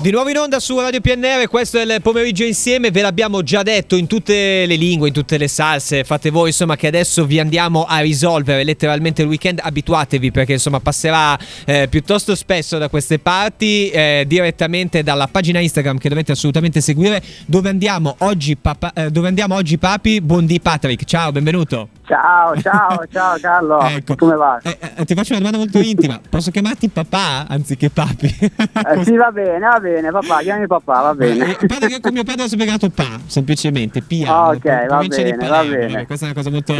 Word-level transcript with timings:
Di 0.00 0.10
nuovo 0.10 0.30
in 0.30 0.38
onda 0.38 0.60
su 0.60 0.80
Radio 0.80 1.02
PNR, 1.02 1.46
questo 1.46 1.76
è 1.76 1.82
il 1.82 2.00
pomeriggio 2.00 2.42
insieme, 2.42 2.90
ve 2.90 3.02
l'abbiamo 3.02 3.42
già 3.42 3.62
detto 3.62 3.96
in 3.96 4.06
tutte 4.06 4.64
le 4.64 4.76
lingue, 4.76 5.08
in 5.08 5.12
tutte 5.12 5.36
le 5.36 5.46
salse, 5.46 6.04
fate 6.04 6.30
voi 6.30 6.48
insomma 6.48 6.74
che 6.74 6.86
adesso 6.86 7.26
vi 7.26 7.38
andiamo 7.38 7.84
a 7.84 7.98
risolvere 7.98 8.64
letteralmente 8.64 9.20
il 9.20 9.28
weekend, 9.28 9.60
abituatevi 9.62 10.30
perché 10.30 10.54
insomma 10.54 10.80
passerà 10.80 11.38
eh, 11.66 11.86
piuttosto 11.90 12.34
spesso 12.34 12.78
da 12.78 12.88
queste 12.88 13.18
parti 13.18 13.90
eh, 13.90 14.24
direttamente 14.26 15.02
dalla 15.02 15.26
pagina 15.26 15.58
Instagram 15.58 15.98
che 15.98 16.08
dovete 16.08 16.32
assolutamente 16.32 16.80
seguire, 16.80 17.22
dove 17.44 17.68
andiamo 17.68 18.14
oggi, 18.20 18.56
papa, 18.56 18.94
eh, 18.94 19.10
dove 19.10 19.28
andiamo 19.28 19.54
oggi 19.54 19.76
papi, 19.76 20.22
buondì 20.22 20.60
Patrick, 20.60 21.04
ciao, 21.04 21.30
benvenuto. 21.30 21.99
Ciao, 22.10 22.60
ciao, 22.60 23.04
ciao 23.12 23.38
Carlo, 23.38 23.80
ecco. 23.82 24.16
come 24.16 24.34
va? 24.34 24.58
Eh, 24.64 24.76
eh, 24.96 25.04
ti 25.04 25.14
faccio 25.14 25.34
una 25.34 25.38
domanda 25.38 25.58
molto 25.58 25.78
intima, 25.78 26.20
posso 26.28 26.50
chiamarti 26.50 26.88
papà 26.88 27.46
anziché 27.48 27.88
papi? 27.88 28.26
Eh, 28.26 29.04
sì, 29.06 29.14
va 29.14 29.30
bene, 29.30 29.60
va 29.60 29.78
bene, 29.78 30.10
papà, 30.10 30.40
chiami 30.40 30.66
papà, 30.66 31.02
va 31.02 31.14
bene. 31.14 31.56
Eh, 31.56 31.56
che 31.56 32.00
con 32.00 32.12
mio 32.12 32.24
padre 32.24 32.42
ho 32.42 32.48
spiegato 32.48 32.90
pa, 32.90 33.20
semplicemente, 33.26 34.02
Pia. 34.02 34.48
Ok, 34.48 34.88
va 34.88 35.04
bene, 35.06 35.48
va 35.48 35.62
bene. 35.62 36.06
Questa 36.06 36.26
è 36.26 36.30
una 36.32 36.36
cosa 36.36 36.50
molto 36.50 36.74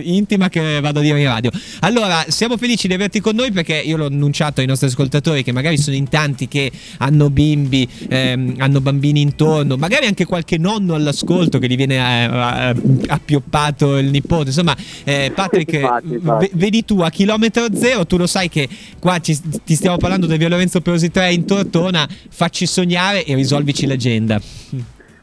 intima 0.00 0.48
che 0.48 0.78
vado 0.80 1.00
a 1.00 1.02
dire 1.02 1.18
in 1.18 1.26
radio. 1.26 1.50
Allora, 1.80 2.24
siamo 2.28 2.56
felici 2.56 2.86
di 2.86 2.94
averti 2.94 3.18
con 3.18 3.34
noi 3.34 3.50
perché 3.50 3.74
io 3.74 3.96
l'ho 3.96 4.06
annunciato 4.06 4.60
ai 4.60 4.66
nostri 4.68 4.86
ascoltatori 4.86 5.42
che 5.42 5.50
magari 5.50 5.76
sono 5.76 5.96
in 5.96 6.08
tanti 6.08 6.46
che 6.46 6.70
hanno 6.98 7.30
bimbi, 7.30 7.88
ehm, 8.08 8.54
hanno 8.58 8.80
bambini 8.80 9.22
intorno, 9.22 9.76
magari 9.76 10.06
anche 10.06 10.24
qualche 10.24 10.56
nonno 10.56 10.94
all'ascolto 10.94 11.58
che 11.58 11.66
gli 11.66 11.74
viene 11.74 11.96
eh, 11.96 12.74
appioppato 13.08 13.98
il 13.98 14.06
nipote, 14.10 14.50
insomma 14.50 14.66
insomma, 14.68 14.74
eh, 15.04 15.32
Patrick, 15.34 15.72
infatti, 15.72 16.12
infatti. 16.12 16.50
vedi 16.54 16.84
tu 16.84 17.00
a 17.00 17.10
chilometro 17.10 17.66
zero, 17.74 18.06
tu 18.06 18.16
lo 18.16 18.26
sai 18.26 18.48
che 18.48 18.68
qua 18.98 19.18
ci, 19.20 19.38
ti 19.64 19.74
stiamo 19.74 19.96
parlando 19.96 20.26
del 20.26 20.38
Via 20.38 20.48
Lorenzo 20.48 20.80
Perosi 20.80 21.10
3 21.10 21.32
in 21.32 21.46
Tortona, 21.46 22.06
facci 22.30 22.66
sognare 22.66 23.24
e 23.24 23.34
risolvici 23.34 23.86
l'agenda. 23.86 24.40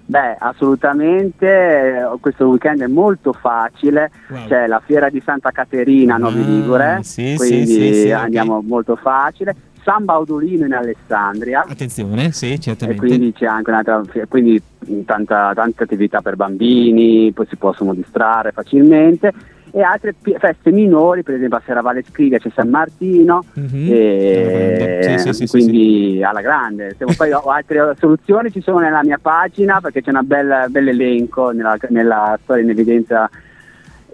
Beh, 0.07 0.35
assolutamente, 0.37 2.07
questo 2.21 2.47
weekend 2.47 2.81
è 2.83 2.87
molto 2.87 3.33
facile, 3.33 4.11
wow. 4.29 4.47
c'è 4.47 4.67
la 4.67 4.79
fiera 4.85 5.09
di 5.09 5.19
Santa 5.25 5.49
Caterina 5.49 6.15
a 6.15 6.17
Novi 6.19 6.41
ah, 6.41 6.45
Ligure, 6.45 6.99
sì, 7.01 7.33
quindi 7.35 7.73
sì, 7.73 7.93
sì, 7.93 8.11
andiamo 8.11 8.57
okay. 8.57 8.67
molto 8.67 8.95
facile. 8.95 9.55
San 9.85 10.03
Baudolino 10.03 10.65
in 10.65 10.73
Alessandria. 10.73 11.63
Attenzione, 11.67 12.31
sì, 12.31 12.59
certamente. 12.59 13.05
E 13.05 13.07
quindi 13.07 13.33
c'è 13.33 13.45
anche 13.45 13.69
un'altra, 13.69 14.01
quindi 14.27 14.59
tanta, 15.05 15.51
tanta 15.53 15.83
attività 15.83 16.21
per 16.21 16.35
bambini, 16.35 17.31
poi 17.31 17.45
si 17.45 17.55
possono 17.55 17.93
distrarre 17.93 18.51
facilmente 18.51 19.31
e 19.71 19.81
altre 19.81 20.13
p- 20.13 20.37
feste 20.39 20.71
minori, 20.71 21.21
per 21.21 21.35
esempio 21.35 21.57
a 21.57 21.61
Serravalle 21.63 22.03
Scrivia 22.09 22.39
c'è 22.39 22.49
San 22.55 22.69
Martino, 22.69 23.43
mm-hmm. 23.59 23.91
e 23.91 25.17
sì, 25.17 25.33
sì, 25.33 25.33
sì, 25.33 25.47
quindi 25.47 26.23
alla 26.23 26.41
grande. 26.41 26.95
Se 26.97 27.05
poi 27.15 27.31
altre 27.31 27.93
soluzioni 27.99 28.51
ci 28.51 28.61
sono 28.61 28.79
nella 28.79 29.03
mia 29.03 29.19
pagina 29.21 29.81
perché 29.81 30.01
c'è 30.01 30.11
un 30.11 30.21
bel, 30.23 30.67
bel 30.69 30.87
elenco 30.87 31.51
nella, 31.51 31.77
nella 31.89 32.39
storia 32.41 32.63
in 32.63 32.69
evidenza 32.69 33.29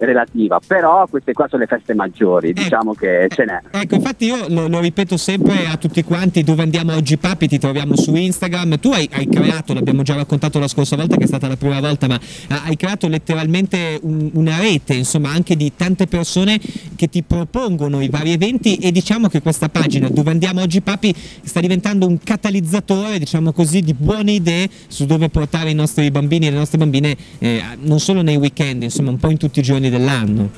relativa, 0.04 0.60
però 0.64 1.06
queste 1.08 1.32
qua 1.32 1.46
sono 1.48 1.62
le 1.62 1.68
feste 1.68 1.94
maggiori, 1.94 2.50
ecco, 2.50 2.62
diciamo 2.62 2.94
che 2.94 3.26
ce 3.28 3.44
n'è. 3.44 3.60
Ecco, 3.70 3.94
infatti 3.94 4.26
io 4.26 4.46
lo, 4.48 4.68
lo, 4.68 4.80
ripeto 4.80 5.16
sempre 5.16 5.66
a 5.66 5.76
tutti 5.76 6.02
quanti, 6.02 6.42
dove 6.42 6.62
andiamo 6.62 6.94
oggi 6.94 7.16
papi, 7.16 7.48
ti 7.48 7.58
troviamo 7.58 7.96
su 7.96 8.14
Instagram, 8.14 8.78
tu 8.78 8.90
hai, 8.90 9.08
hai, 9.12 9.28
creato, 9.28 9.74
l'abbiamo 9.74 10.02
già 10.02 10.14
raccontato 10.14 10.58
la 10.58 10.68
scorsa 10.68 10.96
volta 10.96 11.16
che 11.16 11.24
è 11.24 11.26
stata 11.26 11.48
la 11.48 11.56
prima 11.56 11.80
volta, 11.80 12.06
ma 12.06 12.18
hai 12.64 12.76
creato 12.76 13.08
letteralmente 13.08 13.98
un, 14.02 14.30
una 14.34 14.58
rete, 14.58 14.94
insomma, 14.94 15.30
anche 15.30 15.56
di 15.56 15.72
tante 15.76 16.06
persone 16.06 16.58
che 16.96 17.08
ti 17.08 17.22
propongono 17.22 18.00
i 18.00 18.08
vari 18.08 18.32
eventi. 18.32 18.76
E 18.76 18.90
diciamo 18.90 19.28
che 19.28 19.40
questa 19.40 19.68
pagina 19.68 20.08
dove 20.08 20.30
andiamo 20.30 20.60
oggi 20.60 20.80
papi 20.80 21.14
sta 21.42 21.60
diventando 21.60 22.06
un 22.06 22.18
catalizzatore, 22.18 23.18
diciamo 23.18 23.52
così, 23.52 23.80
di 23.80 23.94
buone 23.94 24.32
idee 24.32 24.68
su 24.88 25.06
dove 25.06 25.28
portare 25.28 25.70
i 25.70 25.74
nostri 25.74 26.10
bambini 26.10 26.46
e 26.46 26.50
le 26.50 26.56
nostre 26.56 26.78
bambine, 26.78 27.16
eh, 27.38 27.62
non 27.80 28.00
solo 28.00 28.22
nei 28.22 28.36
weekend, 28.36 28.82
insomma, 28.82 29.10
un 29.10 29.18
po' 29.18 29.30
in 29.30 29.36
tutti 29.36 29.60
i 29.60 29.62
giorni 29.62 29.90
dell'anno. 29.92 30.48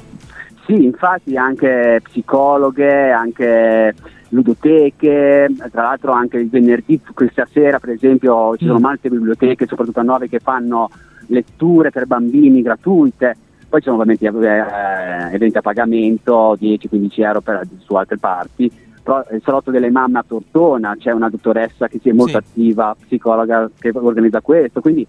Sì, 0.66 0.84
infatti 0.84 1.36
anche 1.36 2.00
psicologhe, 2.02 3.10
anche 3.10 3.94
ludoteche, 4.30 5.48
tra 5.70 5.82
l'altro 5.82 6.12
anche 6.12 6.38
il 6.38 6.48
venerdì, 6.48 7.00
questa 7.12 7.46
sera 7.52 7.78
per 7.78 7.90
esempio 7.90 8.56
ci 8.56 8.64
sono 8.64 8.78
mm. 8.78 8.82
molte 8.82 9.10
biblioteche, 9.10 9.66
soprattutto 9.66 10.00
a 10.00 10.02
Nove, 10.02 10.28
che 10.28 10.40
fanno 10.40 10.88
letture 11.28 11.90
per 11.90 12.06
bambini 12.06 12.62
gratuite, 12.62 13.36
poi 13.68 13.80
ci 13.80 13.88
sono 13.88 14.00
ovviamente 14.00 14.26
eh, 14.26 15.34
eventi 15.34 15.58
a 15.58 15.62
pagamento, 15.62 16.56
10-15 16.60 17.08
euro 17.16 17.40
per, 17.40 17.66
su 17.84 17.94
altre 17.94 18.16
parti, 18.16 18.70
però 19.02 19.24
il 19.30 19.42
salotto 19.44 19.70
delle 19.70 19.90
mamme 19.90 20.18
a 20.18 20.24
Tortona 20.26 20.96
c'è 20.98 21.12
una 21.12 21.28
dottoressa 21.28 21.88
che 21.88 21.98
si 22.02 22.08
è 22.08 22.12
molto 22.12 22.38
sì. 22.40 22.44
attiva, 22.44 22.96
psicologa 22.98 23.70
che 23.78 23.92
organizza 23.92 24.40
questo, 24.40 24.80
quindi 24.80 25.06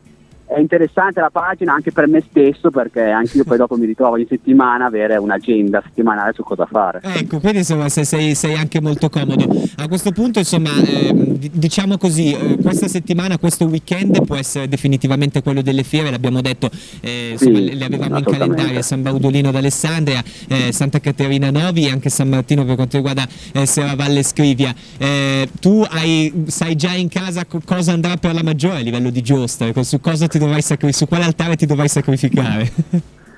è 0.48 0.60
interessante 0.60 1.20
la 1.20 1.30
pagina 1.30 1.74
anche 1.74 1.92
per 1.92 2.08
me 2.08 2.24
stesso 2.30 2.70
perché 2.70 3.02
anche 3.02 3.38
io 3.38 3.44
poi 3.44 3.58
dopo 3.58 3.76
mi 3.78 3.86
ritrovo 3.86 4.18
in 4.18 4.28
settimana 4.28 4.86
avere 4.86 5.18
un'agenda 5.18 5.82
settimanale 5.84 6.34
su 6.34 6.44
cosa 6.44 6.66
fare. 6.66 7.02
Ecco, 7.02 7.40
quindi 7.40 7.60
insomma 7.60 7.90
sei, 7.90 8.36
sei 8.36 8.56
anche 8.56 8.80
molto 8.82 9.10
comodo. 9.10 9.46
A 9.78 9.88
questo 9.88 10.12
punto 10.12 10.40
insomma 10.40 10.70
eh, 10.82 11.36
diciamo 11.52 11.98
così, 11.98 12.32
eh, 12.32 12.58
questa 12.62 12.88
settimana, 12.88 13.38
questo 13.38 13.66
weekend 13.66 14.24
può 14.26 14.36
essere 14.36 14.68
definitivamente 14.68 15.42
quello 15.42 15.62
delle 15.62 15.84
fiere, 15.84 16.12
l'abbiamo 16.12 16.42
detto, 16.42 16.70
eh, 17.02 17.32
insomma, 17.32 17.58
sì, 17.58 17.76
le 17.76 17.86
avevamo 17.86 18.18
in 18.18 18.24
calendario 18.24 18.82
San 18.82 19.02
Baudolino 19.02 19.52
d'Alessandria, 19.52 20.24
eh, 20.48 20.72
Santa 20.72 21.00
Caterina 21.00 21.50
Novi 21.50 21.88
e 21.88 21.92
anche 21.92 22.10
San 22.10 22.30
Martino 22.30 22.66
per 22.66 22.76
quanto 22.76 22.98
riguarda 22.98 23.28
eh, 23.54 23.66
Sera 23.66 23.96
Valle 23.96 24.24
Scrivia. 24.24 24.74
Eh, 24.98 25.50
tu 25.60 25.84
hai, 25.90 26.46
sai 26.48 26.76
già 26.76 26.94
in 26.94 27.10
casa 27.10 27.46
cosa 27.46 27.92
andrà 27.92 28.18
per 28.18 28.34
la 28.34 28.44
maggiore 28.44 28.78
a 28.78 28.82
livello 28.82 29.10
di 29.10 29.22
giostra, 29.22 29.72
su 29.84 30.00
cosa 30.00 30.28
ti 30.28 30.35
ti 30.36 30.40
dovrai 30.40 30.62
sacrificare, 30.62 30.94
su 30.94 31.08
quale 31.08 31.24
altare 31.24 31.56
ti 31.56 31.66
dovrai 31.66 31.88
sacrificare? 31.88 32.72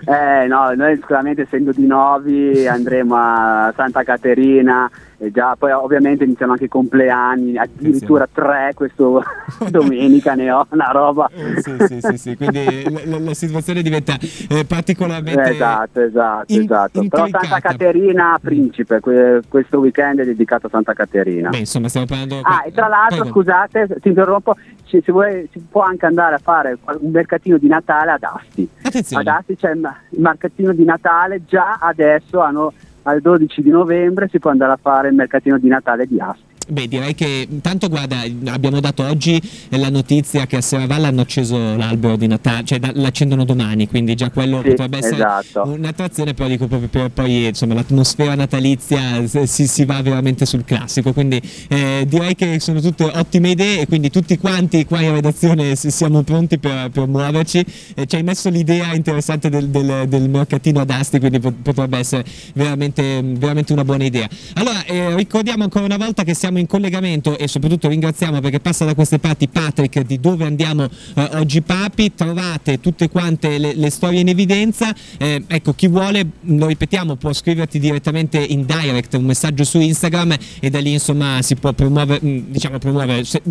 Eh 0.06 0.48
no, 0.48 0.74
noi 0.74 0.96
sicuramente 0.96 1.42
essendo 1.42 1.72
di 1.72 1.86
Novi 1.86 2.68
andremo 2.68 3.16
a 3.16 3.74
Santa 3.76 4.04
Caterina 4.04 4.90
e 5.20 5.32
già 5.32 5.56
poi 5.58 5.72
ovviamente 5.72 6.24
iniziano 6.24 6.52
anche 6.52 6.66
i 6.66 6.70
compleanni, 6.70 7.58
addirittura 7.58 8.28
tre 8.32 8.72
questo 8.76 9.24
domenica 9.70 10.36
ne 10.36 10.52
ho 10.52 10.66
una 10.70 10.92
roba. 10.92 11.30
Eh, 11.34 11.62
sì, 11.62 11.76
sì, 11.88 12.02
sì, 12.02 12.18
sì, 12.18 12.36
quindi 12.36 12.84
la, 13.06 13.20
la, 13.20 13.34
situazione 13.34 13.82
diventa 13.82 14.16
eh, 14.50 14.66
particolarmente 14.66 15.50
Esatto, 15.50 16.02
esatto, 16.02 16.54
in, 16.54 16.62
esatto. 16.62 17.08
Però 17.08 17.28
Santa 17.28 17.60
Caterina 17.60 18.38
Principe, 18.40 19.00
que, 19.00 19.42
questo 19.48 19.80
weekend 19.80 20.20
è 20.20 20.26
dedicato 20.26 20.68
a 20.68 20.70
Santa 20.70 20.94
Caterina. 20.94 21.50
Beh, 21.50 21.60
insomma, 21.60 21.88
stiamo 21.88 22.06
parlando 22.06 22.40
Ah, 22.44 22.64
e 22.66 22.72
tra 22.72 22.88
l'altro, 22.88 23.22
Prego. 23.22 23.32
scusate, 23.32 23.88
ti 24.00 24.10
interrompo, 24.10 24.56
se, 24.86 25.02
se 25.04 25.12
vuoi, 25.12 25.48
si 25.52 25.60
può 25.68 25.82
anche 25.82 26.06
andare 26.06 26.36
a 26.36 26.40
fare 26.40 26.78
un 27.00 27.12
mercatino 27.12 27.58
di 27.58 27.68
Natale 27.68 28.12
ad 28.12 28.24
Asti. 28.24 28.70
Attenzione. 28.84 29.22
Ad 29.24 29.36
Asti 29.36 29.56
c'è 29.56 29.72
il 29.72 29.90
mercatino 30.12 30.74
di 30.74 30.86
Natale, 30.86 31.42
già 31.46 31.78
adesso 31.82 32.40
hanno 32.40 32.72
al 33.08 33.22
12 33.22 33.62
di 33.62 33.70
novembre 33.70 34.28
si 34.28 34.38
può 34.38 34.52
andare 34.52 34.74
a 34.74 34.80
fare 34.82 35.08
il 35.08 35.16
mercatino 35.16 35.58
di 35.58 35.70
Natale 35.70 36.06
di 36.06 36.20
Asti. 36.20 36.57
Beh, 36.70 36.88
direi 36.88 37.16
che 37.16 37.48
intanto 37.50 37.88
guarda, 37.88 38.24
abbiamo 38.48 38.82
dato 38.82 39.04
oggi 39.04 39.42
la 39.70 39.90
notizia 39.90 40.46
che 40.46 40.58
a 40.58 40.62
Serravalle 40.62 41.08
hanno 41.08 41.22
acceso 41.22 41.58
l'albero 41.76 42.18
di 42.18 42.28
Natale, 42.28 42.66
cioè 42.66 42.80
da, 42.80 42.92
l'accendono 42.94 43.46
domani, 43.46 43.88
quindi 43.88 44.16
già 44.16 44.30
quello 44.32 44.62
sì, 44.62 44.70
potrebbe 44.70 44.98
essere 44.98 45.16
esatto. 45.16 45.64
un'attrazione, 45.66 46.34
però 46.34 46.50
dico 46.50 46.68
proprio 46.68 46.90
per 46.90 47.10
poi 47.12 47.46
insomma 47.46 47.74
l'atmosfera 47.74 48.36
natalizia 48.36 49.26
si, 49.46 49.66
si 49.66 49.86
va 49.86 50.02
veramente 50.02 50.46
sul 50.46 50.66
classico, 50.66 51.14
quindi 51.14 51.42
eh, 51.70 52.06
direi 52.06 52.36
che 52.36 52.60
sono 52.60 52.82
tutte 52.82 53.06
ottime 53.06 53.52
idee 53.52 53.82
e 53.82 53.88
quindi 53.88 54.10
tutti 54.10 54.38
quanti 54.38 54.86
qua 54.86 55.00
in 55.02 55.14
redazione 55.14 55.76
siamo 55.76 56.24
pronti 56.24 56.58
per, 56.58 56.90
per 56.90 57.08
muoverci. 57.08 57.66
Eh, 57.96 58.06
ci 58.06 58.18
hai 58.18 58.24
messo 58.24 58.50
l'idea 58.50 58.94
interessante 58.94 59.50
del, 59.50 59.70
del, 59.70 60.06
del, 60.08 60.30
mercatino 60.30 60.82
ad 60.82 60.90
Asti, 60.90 61.20
quindi 61.20 61.40
potrebbe 61.40 61.98
essere 61.98 62.26
veramente, 62.54 63.22
veramente 63.24 63.72
una 63.74 63.86
buona 63.86 64.04
idea. 64.04 64.28
Allora, 64.56 64.84
eh, 64.86 65.16
ricordiamo 65.16 65.64
ancora 65.64 65.86
una 65.86 65.98
volta 65.98 66.24
che 66.24 66.34
siamo 66.34 66.57
siamo 66.58 66.60
in 66.60 66.68
collegamento 66.68 67.38
e 67.38 67.48
soprattutto 67.48 67.88
ringraziamo 67.88 68.40
perché 68.40 68.60
passa 68.60 68.86
da 68.86 68.96
queste 68.96 69.20
parti 69.20 69.48
Patrick 69.48 70.02
di 70.02 70.20
dove 70.20 70.46
andiamo 70.46 70.86
eh, 70.86 71.30
oggi 71.34 71.62
Papi, 71.62 72.14
trovate 72.16 72.80
tutte 72.80 73.10
quante 73.10 73.58
le, 73.58 73.74
le 73.76 73.90
storie 73.90 74.22
in 74.22 74.30
evidenza, 74.30 74.94
eh, 75.20 75.44
ecco 75.48 75.74
chi 75.74 75.88
vuole, 75.88 76.26
lo 76.42 76.68
ripetiamo, 76.68 77.16
può 77.16 77.34
scriverti 77.34 77.80
direttamente 77.80 78.38
in 78.38 78.66
direct 78.66 79.14
un 79.14 79.26
messaggio 79.26 79.64
su 79.64 79.80
Instagram 79.80 80.36
e 80.60 80.70
da 80.70 80.80
lì 80.80 80.94
insomma 80.94 81.42
si 81.42 81.56
può 81.56 81.74
promuovere, 81.74 82.20
mm, 82.24 82.38
diciamo 82.48 82.78
promuovere, 82.80 83.24
se, 83.24 83.42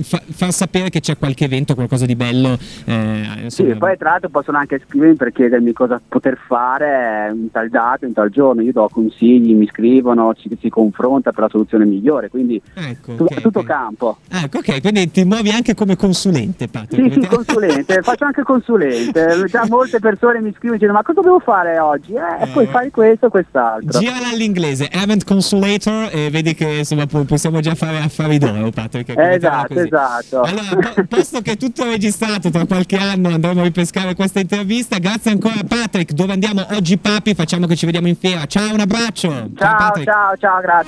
fa, 0.00 0.22
far 0.28 0.52
sapere 0.52 0.90
che 0.90 1.00
c'è 1.00 1.16
qualche 1.16 1.44
evento, 1.44 1.74
qualcosa 1.74 2.06
di 2.06 2.16
bello. 2.16 2.58
Eh, 2.84 3.44
sì, 3.48 3.64
poi 3.78 3.96
tra 3.96 4.10
l'altro 4.10 4.28
possono 4.30 4.58
anche 4.58 4.80
scrivermi 4.86 5.16
per 5.16 5.32
chiedermi 5.32 5.72
cosa 5.72 6.00
poter 6.06 6.38
fare 6.46 7.32
in 7.34 7.50
tal 7.50 7.68
dato, 7.68 8.06
in 8.06 8.12
tal 8.12 8.30
giorno, 8.30 8.62
io 8.62 8.72
do 8.72 8.88
consigli, 8.90 9.54
mi 9.54 9.66
scrivono, 9.66 10.34
ci 10.34 10.48
si 10.60 10.68
confronta 10.68 11.32
per 11.32 11.42
la 11.42 11.48
soluzione 11.48 11.84
migliore, 11.84 12.28
quindi 12.28 12.55
quindi 12.72 12.90
Ecco, 12.90 13.14
tu- 13.14 13.24
ok, 13.24 13.40
tutto 13.40 13.58
ok. 13.60 13.66
campo. 13.66 14.18
Ecco, 14.30 14.58
ok, 14.58 14.80
quindi 14.80 15.10
ti 15.10 15.24
muovi 15.24 15.50
anche 15.50 15.74
come 15.74 15.96
consulente, 15.96 16.68
Patrick. 16.68 17.12
Sì, 17.14 17.20
sì, 17.20 17.26
consulente, 17.26 18.00
faccio 18.02 18.24
anche 18.24 18.42
consulente. 18.42 19.44
Già 19.48 19.66
molte 19.68 19.98
persone 20.00 20.40
mi 20.40 20.50
scrivono 20.50 20.74
dicendo 20.74 20.94
ma 20.94 21.02
cosa 21.02 21.20
devo 21.20 21.38
fare 21.40 21.78
oggi? 21.78 22.12
Eh, 22.12 22.42
Eh. 22.44 22.46
puoi 22.48 22.66
fare 22.66 22.90
questo 22.90 23.26
o 23.26 23.28
quest'altro. 23.30 23.98
Girala 23.98 24.28
all'inglese, 24.28 24.90
Event 24.90 25.24
Consulator, 25.24 26.08
e 26.12 26.30
vedi 26.30 26.54
che 26.54 26.78
insomma 26.78 27.06
possiamo 27.06 27.60
già 27.60 27.74
fare 27.74 27.98
affari 27.98 28.38
d'oro, 28.38 28.70
Patrick. 28.70 29.08
ecco, 29.10 29.20
Esatto, 29.20 29.80
esatto. 29.80 30.40
Allora, 30.42 30.90
po- 30.94 31.04
posto 31.08 31.40
che 31.42 31.52
è 31.52 31.56
tutto 31.56 31.84
registrato, 31.84 32.50
tra 32.50 32.64
qualche 32.66 32.96
anno 32.96 33.28
andremo 33.28 33.60
a 33.60 33.64
ripescare 33.64 34.14
questa 34.14 34.40
intervista. 34.40 34.98
Grazie 34.98 35.30
ancora, 35.32 35.56
Patrick. 35.66 36.12
Dove 36.12 36.32
andiamo 36.32 36.64
oggi, 36.72 36.96
papi? 36.98 37.34
Facciamo 37.34 37.66
che 37.66 37.76
ci 37.76 37.84
vediamo 37.86 38.08
in 38.08 38.16
fiera. 38.16 38.44
Ciao, 38.46 38.72
un 38.72 38.80
abbraccio. 38.80 39.28
Ciao, 39.56 39.76
Patrick. 39.76 40.10
ciao, 40.10 40.36
ciao, 40.38 40.60
grazie. 40.60 40.84